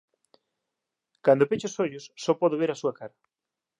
[1.25, 3.15] Cando pecho os ollos só podo ver a súa cara.